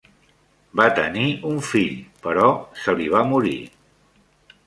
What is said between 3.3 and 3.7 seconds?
morir.